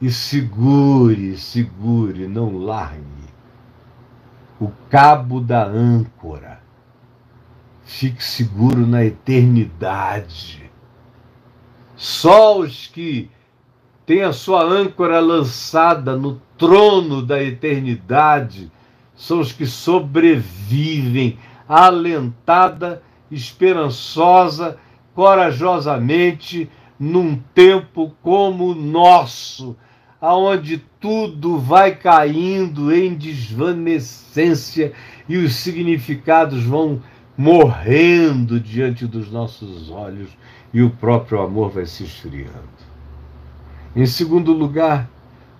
[0.00, 3.20] e segure, segure, não largue
[4.60, 6.60] o cabo da âncora.
[7.82, 10.69] Fique seguro na eternidade.
[12.00, 13.28] Só os que
[14.06, 18.72] têm a sua âncora lançada no trono da eternidade
[19.14, 21.38] são os que sobrevivem
[21.68, 24.78] alentada, esperançosa,
[25.14, 29.76] corajosamente num tempo como o nosso
[30.18, 34.94] aonde tudo vai caindo em desvanecência
[35.28, 37.02] e os significados vão
[37.36, 40.30] morrendo diante dos nossos olhos
[40.72, 42.68] e o próprio amor vai se esfriando.
[43.94, 45.10] Em segundo lugar,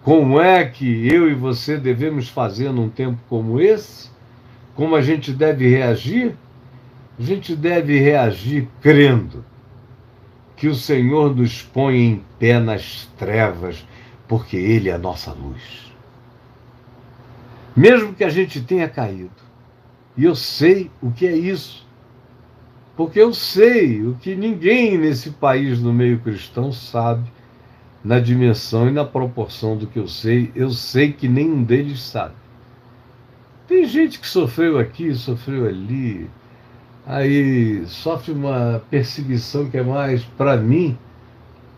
[0.02, 4.08] como é que eu e você devemos fazer num tempo como esse?
[4.74, 6.34] Como a gente deve reagir?
[7.18, 9.44] A gente deve reagir crendo
[10.56, 13.86] que o Senhor nos põe em pé nas trevas,
[14.28, 15.92] porque Ele é a nossa luz.
[17.76, 19.30] Mesmo que a gente tenha caído,
[20.16, 21.86] e eu sei o que é isso,
[22.96, 27.30] porque eu sei o que ninguém nesse país no meio cristão sabe,
[28.04, 32.34] na dimensão e na proporção do que eu sei, eu sei que nenhum deles sabe.
[33.68, 36.28] Tem gente que sofreu aqui, sofreu ali,
[37.06, 40.98] aí sofre uma perseguição que é mais, para mim,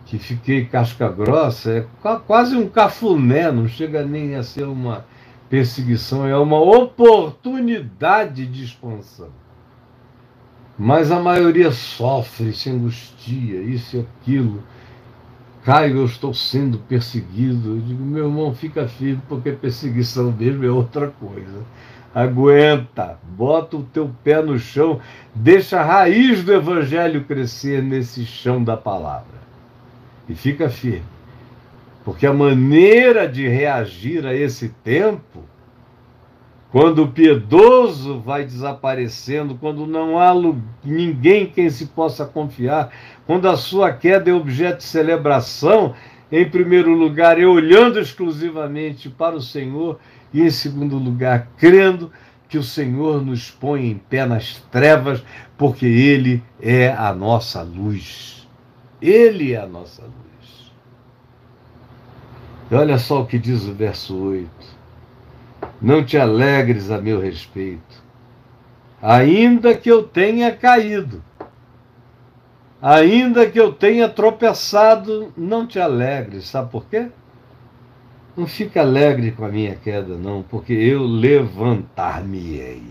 [0.07, 1.87] que fiquei casca grossa, é
[2.27, 5.05] quase um cafuné, não chega nem a ser uma
[5.51, 9.29] perseguição, é uma oportunidade de expansão.
[10.79, 14.63] Mas a maioria sofre, se angustia, isso e aquilo.
[15.65, 17.77] Caio, eu estou sendo perseguido.
[17.77, 21.63] Eu digo, meu irmão, fica firme, porque perseguição mesmo é outra coisa.
[22.15, 25.01] Aguenta, bota o teu pé no chão,
[25.35, 29.41] deixa a raiz do evangelho crescer nesse chão da palavra.
[30.29, 31.05] E fica firme.
[32.05, 35.45] Porque a maneira de reagir a esse tempo,
[36.73, 40.33] quando o piedoso vai desaparecendo, quando não há
[40.83, 42.91] ninguém quem se possa confiar,
[43.27, 45.95] quando a sua queda é objeto de celebração,
[46.33, 50.01] em primeiro lugar, é olhando exclusivamente para o Senhor,
[50.33, 52.11] e em segundo lugar, crendo
[52.49, 55.23] que o Senhor nos põe em pé nas trevas,
[55.59, 58.49] porque Ele é a nossa luz.
[58.99, 60.73] Ele é a nossa luz.
[62.71, 64.49] E olha só o que diz o verso 8.
[65.83, 68.03] Não te alegres a meu respeito,
[69.01, 71.23] ainda que eu tenha caído,
[72.81, 76.49] ainda que eu tenha tropeçado, não te alegres.
[76.49, 77.09] Sabe por quê?
[78.37, 82.85] Não fica alegre com a minha queda, não, porque eu levantar-me-ei.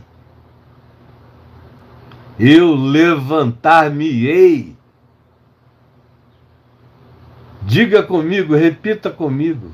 [2.37, 4.75] Eu levantar-me-ei
[7.63, 9.71] Diga comigo, repita comigo.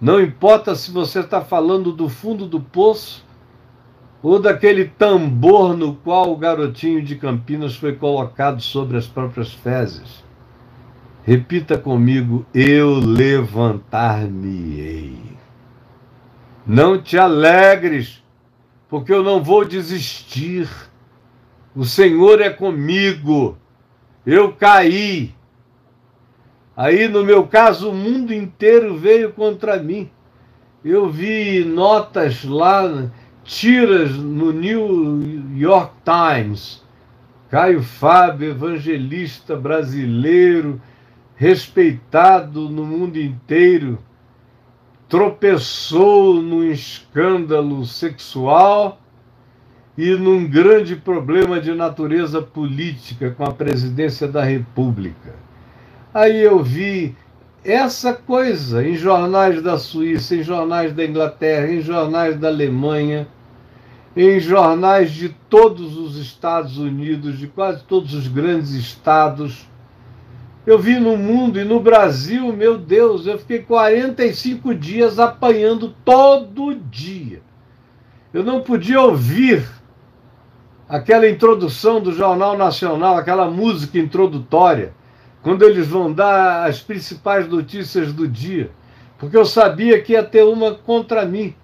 [0.00, 3.24] Não importa se você está falando do fundo do poço
[4.22, 10.24] ou daquele tambor no qual o garotinho de Campinas foi colocado sobre as próprias fezes.
[11.24, 15.16] Repita comigo: eu levantar-me-ei.
[16.66, 18.24] Não te alegres,
[18.88, 20.68] porque eu não vou desistir.
[21.74, 23.56] O Senhor é comigo.
[24.26, 25.32] Eu caí,
[26.76, 30.10] Aí, no meu caso, o mundo inteiro veio contra mim.
[30.84, 33.10] Eu vi notas lá,
[33.42, 36.84] tiras no New York Times.
[37.48, 40.78] Caio Fábio, evangelista brasileiro,
[41.34, 43.98] respeitado no mundo inteiro,
[45.08, 49.00] tropeçou num escândalo sexual
[49.96, 55.45] e num grande problema de natureza política com a presidência da República.
[56.16, 57.14] Aí eu vi
[57.62, 63.28] essa coisa em jornais da Suíça, em jornais da Inglaterra, em jornais da Alemanha,
[64.16, 69.68] em jornais de todos os Estados Unidos, de quase todos os grandes estados.
[70.66, 76.74] Eu vi no mundo e no Brasil, meu Deus, eu fiquei 45 dias apanhando todo
[76.74, 77.42] dia.
[78.32, 79.68] Eu não podia ouvir
[80.88, 84.94] aquela introdução do Jornal Nacional, aquela música introdutória
[85.46, 88.68] quando eles vão dar as principais notícias do dia,
[89.16, 91.54] porque eu sabia que ia ter uma contra mim.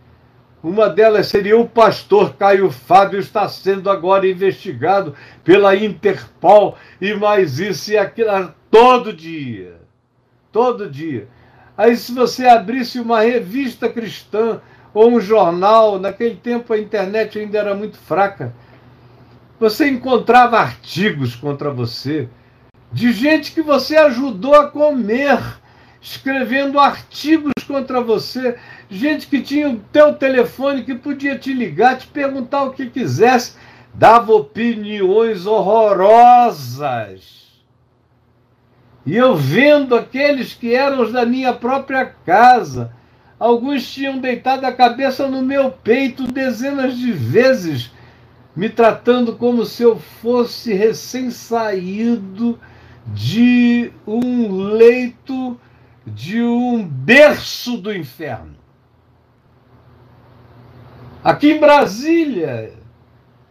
[0.62, 7.58] Uma delas seria o pastor Caio Fábio está sendo agora investigado pela Interpol e mais
[7.58, 9.80] isso e aquilo todo dia.
[10.52, 11.26] Todo dia.
[11.76, 14.60] Aí se você abrisse uma revista cristã
[14.94, 18.54] ou um jornal, naquele tempo a internet ainda era muito fraca,
[19.58, 22.28] você encontrava artigos contra você
[22.92, 25.38] de gente que você ajudou a comer,
[26.00, 28.58] escrevendo artigos contra você,
[28.90, 33.56] gente que tinha o teu telefone, que podia te ligar, te perguntar o que quisesse,
[33.94, 37.42] dava opiniões horrorosas.
[39.06, 42.92] E eu vendo aqueles que eram os da minha própria casa,
[43.38, 47.90] alguns tinham deitado a cabeça no meu peito dezenas de vezes,
[48.54, 52.60] me tratando como se eu fosse recém-saído
[53.06, 55.58] de um leito,
[56.06, 58.56] de um berço do inferno.
[61.22, 62.72] Aqui em Brasília,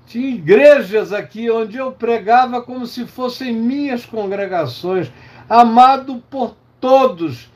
[0.05, 5.11] tinha igrejas aqui onde eu pregava como se fossem minhas congregações,
[5.49, 7.49] amado por todos.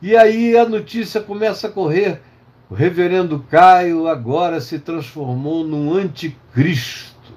[0.00, 2.20] E aí a notícia começa a correr.
[2.68, 7.32] O reverendo Caio agora se transformou num anticristo.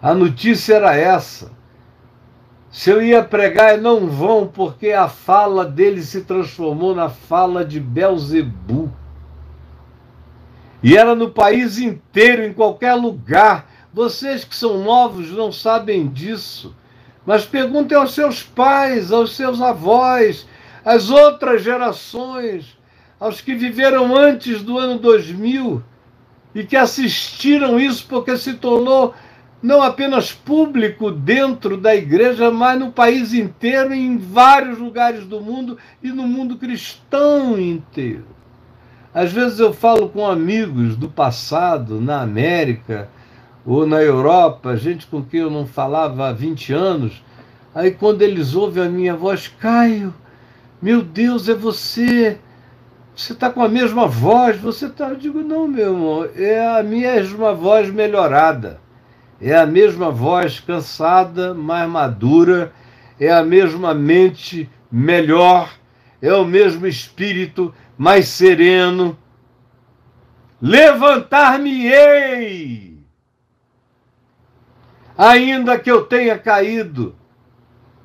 [0.00, 1.50] A notícia era essa.
[2.72, 7.78] Se eu ia pregar, não vão, porque a fala dele se transformou na fala de
[7.78, 8.90] Belzebu.
[10.82, 13.70] E era no país inteiro, em qualquer lugar.
[13.92, 16.74] Vocês que são novos não sabem disso.
[17.26, 20.48] Mas perguntem aos seus pais, aos seus avós,
[20.82, 22.76] às outras gerações,
[23.20, 25.82] aos que viveram antes do ano 2000
[26.54, 29.14] e que assistiram isso porque se tornou
[29.62, 35.78] não apenas público dentro da igreja, mas no país inteiro, em vários lugares do mundo
[36.02, 38.26] e no mundo cristão inteiro.
[39.14, 43.08] Às vezes eu falo com amigos do passado, na América
[43.64, 47.22] ou na Europa, gente com quem eu não falava há 20 anos,
[47.74, 50.12] aí quando eles ouvem a minha voz, Caio,
[50.80, 52.38] meu Deus, é você.
[53.14, 55.10] Você está com a mesma voz, você está.
[55.10, 58.80] Eu digo, não, meu irmão, é a mesma voz melhorada.
[59.42, 62.72] É a mesma voz cansada, mais madura,
[63.18, 65.68] é a mesma mente melhor,
[66.20, 69.18] é o mesmo espírito mais sereno.
[70.60, 73.00] Levantar-me-ei,
[75.18, 77.16] ainda que eu tenha caído.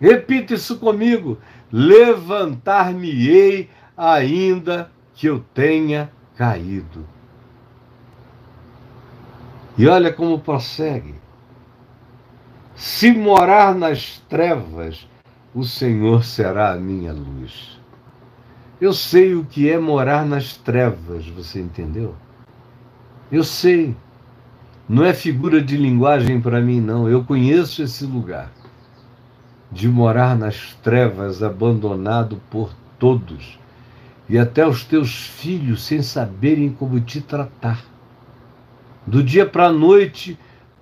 [0.01, 1.37] Repita isso comigo.
[1.71, 7.07] Levantar-me-ei, ainda que eu tenha caído.
[9.77, 11.26] E olha como prossegue.
[12.77, 15.07] Se morar nas trevas,
[15.51, 17.79] o Senhor será a minha luz.
[18.79, 22.13] Eu sei o que é morar nas trevas, você entendeu?
[23.31, 23.95] Eu sei.
[24.87, 27.09] Não é figura de linguagem para mim, não.
[27.09, 28.51] Eu conheço esse lugar
[29.71, 33.57] de morar nas trevas, abandonado por todos,
[34.29, 37.83] e até os teus filhos sem saberem como te tratar.
[39.05, 40.37] Do dia para a noite,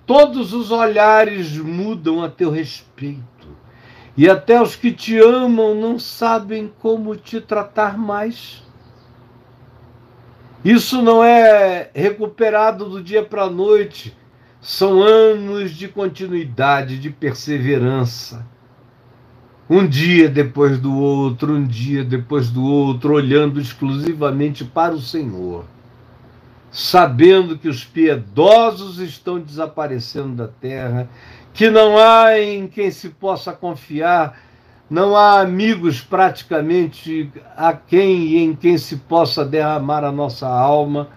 [0.06, 3.24] todos os olhares mudam a teu respeito.
[4.16, 8.62] E até os que te amam não sabem como te tratar mais.
[10.64, 14.16] Isso não é recuperado do dia para a noite.
[14.60, 18.46] São anos de continuidade, de perseverança.
[19.68, 25.64] Um dia depois do outro, um dia depois do outro, olhando exclusivamente para o Senhor,
[26.76, 31.08] sabendo que os piedosos estão desaparecendo da terra
[31.54, 34.38] que não há em quem se possa confiar,
[34.90, 41.08] não há amigos praticamente a quem e em quem se possa derramar a nossa alma,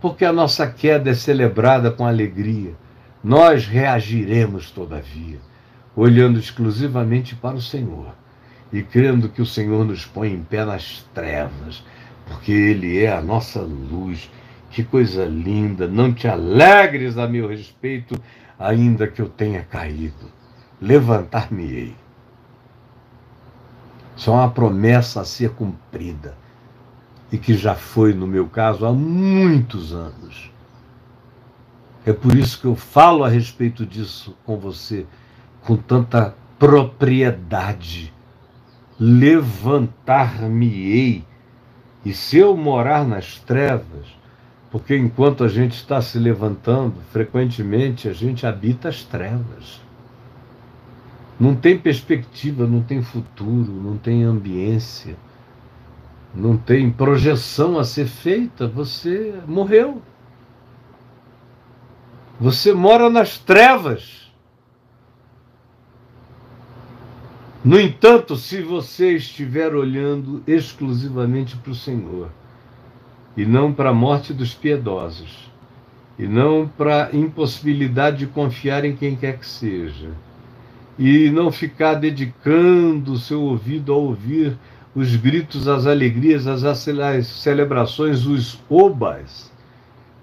[0.00, 2.74] porque a nossa queda é celebrada com alegria.
[3.22, 5.38] Nós reagiremos, todavia,
[5.94, 8.12] olhando exclusivamente para o Senhor
[8.72, 11.84] e crendo que o Senhor nos põe em pé nas trevas,
[12.26, 14.30] porque Ele é a nossa luz.
[14.70, 15.86] Que coisa linda!
[15.86, 18.14] Não te alegres a meu respeito,
[18.58, 20.30] ainda que eu tenha caído,
[20.80, 21.94] levantar-me-ei.
[24.16, 26.36] Isso é uma promessa a ser cumprida
[27.30, 30.50] e que já foi, no meu caso, há muitos anos.
[32.04, 35.06] É por isso que eu falo a respeito disso com você
[35.62, 38.12] com tanta propriedade.
[38.98, 41.24] Levantar-me-ei,
[42.04, 44.06] e se eu morar nas trevas,
[44.70, 49.80] porque enquanto a gente está se levantando, frequentemente a gente habita as trevas.
[51.38, 55.16] Não tem perspectiva, não tem futuro, não tem ambiência,
[56.34, 58.66] não tem projeção a ser feita.
[58.66, 60.00] Você morreu.
[62.40, 64.21] Você mora nas trevas.
[67.64, 72.28] No entanto, se você estiver olhando exclusivamente para o Senhor,
[73.36, 75.48] e não para a morte dos piedosos,
[76.18, 80.10] e não para a impossibilidade de confiar em quem quer que seja,
[80.98, 84.58] e não ficar dedicando o seu ouvido a ouvir
[84.92, 86.78] os gritos, as alegrias, as
[87.24, 89.52] celebrações, os obas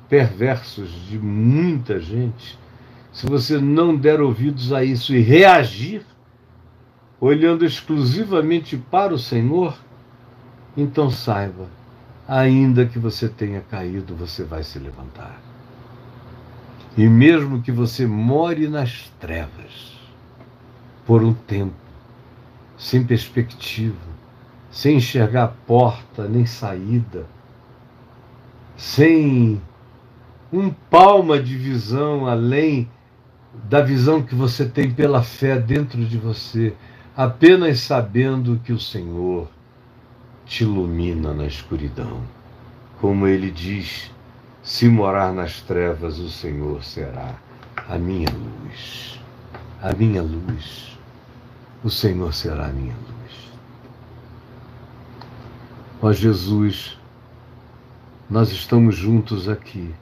[0.09, 2.59] perversos de muita gente,
[3.13, 6.03] se você não der ouvidos a isso e reagir,
[7.19, 9.77] olhando exclusivamente para o Senhor,
[10.75, 11.67] então saiba
[12.27, 15.41] ainda que você tenha caído, você vai se levantar.
[16.95, 19.97] E mesmo que você more nas trevas,
[21.05, 21.73] por um tempo,
[22.77, 23.97] sem perspectiva,
[24.71, 27.25] sem enxergar porta nem saída,
[28.77, 29.59] sem
[30.53, 32.89] um palma de visão além
[33.67, 36.75] da visão que você tem pela fé dentro de você,
[37.15, 39.49] apenas sabendo que o Senhor
[40.45, 42.21] te ilumina na escuridão.
[42.99, 44.11] Como ele diz:
[44.63, 47.35] se morar nas trevas, o Senhor será
[47.87, 49.19] a minha luz.
[49.81, 50.97] a minha luz.
[51.83, 53.51] O Senhor será a minha luz.
[56.01, 56.97] Ó Jesus,
[58.29, 59.93] nós estamos juntos aqui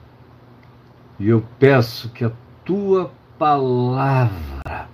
[1.18, 2.32] e eu peço que a
[2.64, 4.88] tua palavra,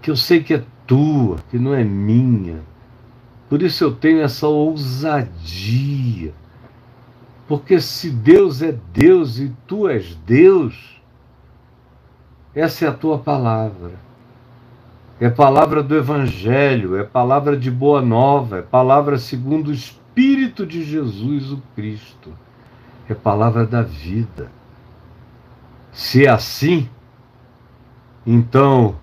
[0.00, 2.60] que eu sei que é tua, que não é minha,
[3.48, 6.32] por isso eu tenho essa ousadia.
[7.46, 11.00] Porque se Deus é Deus e tu és Deus,
[12.54, 13.92] essa é a tua palavra.
[15.20, 20.82] É palavra do Evangelho, é palavra de boa nova, é palavra segundo o Espírito de
[20.82, 22.32] Jesus, o Cristo.
[23.08, 24.50] É palavra da vida.
[25.92, 26.88] Se é assim,
[28.26, 28.96] então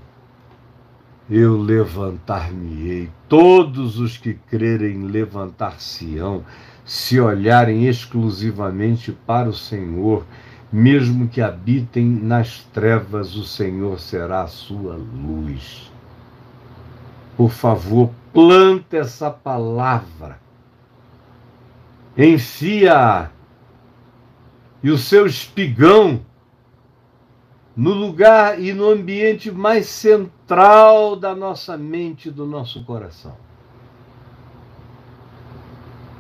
[1.36, 3.10] eu levantar-me-ei.
[3.28, 6.46] Todos os que crerem levantar-se-ão,
[6.86, 10.24] se olharem exclusivamente para o Senhor,
[10.72, 15.92] mesmo que habitem nas trevas, o Senhor será a sua luz.
[17.36, 20.38] Por favor, planta essa palavra,
[22.16, 23.32] enfia
[24.84, 26.22] e o seu espigão
[27.76, 33.36] no lugar e no ambiente mais central da nossa mente do nosso coração.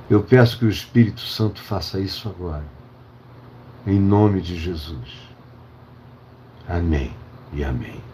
[0.10, 2.66] Eu peço que o Espírito Santo faça isso agora,
[3.86, 5.30] em nome de Jesus.
[6.68, 7.12] Amém
[7.54, 8.13] e amém.